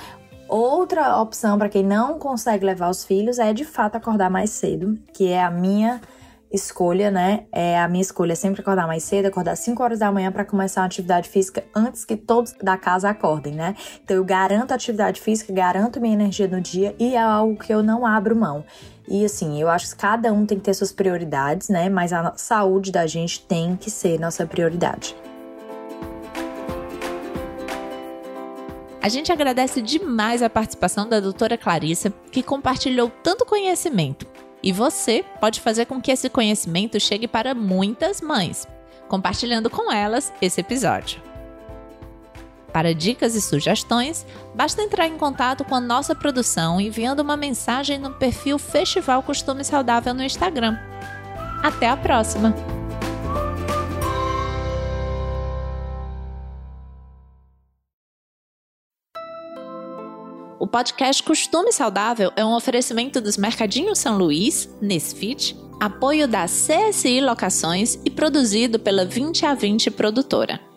Outra 0.48 1.20
opção 1.20 1.58
para 1.58 1.68
quem 1.68 1.82
não 1.82 2.18
consegue 2.18 2.66
levar 2.66 2.90
os 2.90 3.04
filhos 3.04 3.38
é 3.38 3.52
de 3.52 3.64
fato 3.64 3.96
acordar 3.96 4.30
mais 4.30 4.50
cedo, 4.50 4.98
que 5.12 5.28
é 5.28 5.42
a 5.42 5.50
minha 5.50 6.00
escolha, 6.54 7.10
né? 7.10 7.44
É 7.52 7.78
a 7.80 7.88
minha 7.88 8.02
escolha 8.02 8.32
é 8.32 8.36
sempre 8.36 8.60
acordar 8.60 8.86
mais 8.86 9.02
cedo, 9.02 9.26
acordar 9.26 9.56
5 9.56 9.82
horas 9.82 9.98
da 9.98 10.10
manhã 10.12 10.30
para 10.30 10.44
começar 10.44 10.82
uma 10.82 10.86
atividade 10.86 11.28
física 11.28 11.64
antes 11.74 12.04
que 12.04 12.16
todos 12.16 12.52
da 12.62 12.76
casa 12.76 13.08
acordem, 13.10 13.54
né? 13.54 13.74
Então 14.02 14.16
eu 14.16 14.24
garanto 14.24 14.72
a 14.72 14.74
atividade 14.76 15.20
física, 15.20 15.52
garanto 15.52 16.00
minha 16.00 16.14
energia 16.14 16.46
no 16.46 16.60
dia 16.60 16.94
e 16.98 17.14
é 17.14 17.20
algo 17.20 17.58
que 17.58 17.74
eu 17.74 17.82
não 17.82 18.06
abro 18.06 18.36
mão. 18.36 18.64
E 19.08 19.24
assim, 19.24 19.60
eu 19.60 19.68
acho 19.68 19.90
que 19.90 19.96
cada 19.96 20.32
um 20.32 20.46
tem 20.46 20.56
que 20.56 20.64
ter 20.64 20.74
suas 20.74 20.92
prioridades, 20.92 21.68
né? 21.68 21.88
Mas 21.88 22.12
a 22.12 22.32
saúde 22.36 22.92
da 22.92 23.06
gente 23.06 23.40
tem 23.42 23.76
que 23.76 23.90
ser 23.90 24.18
nossa 24.18 24.46
prioridade. 24.46 25.16
A 29.02 29.08
gente 29.10 29.30
agradece 29.30 29.82
demais 29.82 30.40
a 30.40 30.48
participação 30.48 31.06
da 31.06 31.20
doutora 31.20 31.58
Clarissa, 31.58 32.10
que 32.30 32.42
compartilhou 32.42 33.12
tanto 33.22 33.44
conhecimento 33.44 34.26
e 34.64 34.72
você 34.72 35.22
pode 35.42 35.60
fazer 35.60 35.84
com 35.84 36.00
que 36.00 36.10
esse 36.10 36.30
conhecimento 36.30 36.98
chegue 36.98 37.28
para 37.28 37.54
muitas 37.54 38.22
mães, 38.22 38.66
compartilhando 39.06 39.68
com 39.68 39.92
elas 39.92 40.32
esse 40.40 40.62
episódio. 40.62 41.20
Para 42.72 42.94
dicas 42.94 43.34
e 43.34 43.42
sugestões, 43.42 44.26
basta 44.54 44.80
entrar 44.80 45.06
em 45.06 45.18
contato 45.18 45.64
com 45.64 45.74
a 45.74 45.80
nossa 45.80 46.14
produção 46.14 46.80
enviando 46.80 47.20
uma 47.20 47.36
mensagem 47.36 47.98
no 47.98 48.12
perfil 48.12 48.58
Festival 48.58 49.22
Costume 49.22 49.62
Saudável 49.62 50.14
no 50.14 50.24
Instagram. 50.24 50.78
Até 51.62 51.86
a 51.86 51.96
próxima! 51.96 52.73
Podcast 60.74 61.22
Costume 61.22 61.72
Saudável 61.72 62.32
é 62.34 62.44
um 62.44 62.52
oferecimento 62.52 63.20
dos 63.20 63.36
Mercadinhos 63.36 64.00
São 64.00 64.18
Luís, 64.18 64.68
Nesfit, 64.82 65.56
apoio 65.78 66.26
da 66.26 66.46
CSI 66.46 67.20
Locações 67.20 67.96
e 68.04 68.10
produzido 68.10 68.76
pela 68.76 69.04
20 69.04 69.46
a 69.46 69.54
20 69.54 69.92
produtora. 69.92 70.73